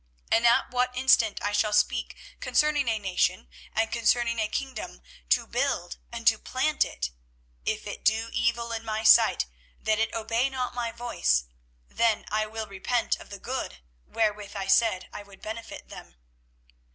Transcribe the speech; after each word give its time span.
24:018:009 0.31 0.37
And 0.39 0.47
at 0.47 0.71
what 0.71 0.95
instant 0.97 1.43
I 1.43 1.51
shall 1.51 1.73
speak 1.73 2.15
concerning 2.39 2.87
a 2.87 2.97
nation, 2.97 3.47
and 3.75 3.91
concerning 3.91 4.39
a 4.39 4.47
kingdom, 4.47 5.03
to 5.29 5.45
build 5.45 5.97
and 6.11 6.25
to 6.25 6.39
plant 6.39 6.83
it; 6.83 7.11
24:018:010 7.67 7.75
If 7.75 7.85
it 7.85 8.03
do 8.03 8.29
evil 8.33 8.71
in 8.71 8.83
my 8.83 9.03
sight, 9.03 9.45
that 9.79 9.99
it 9.99 10.11
obey 10.15 10.49
not 10.49 10.73
my 10.73 10.91
voice, 10.91 11.43
then 11.87 12.25
I 12.31 12.47
will 12.47 12.65
repent 12.65 13.17
of 13.19 13.29
the 13.29 13.37
good, 13.37 13.83
wherewith 14.07 14.55
I 14.55 14.65
said 14.65 15.07
I 15.13 15.21
would 15.21 15.39
benefit 15.39 15.89
them. 15.89 16.15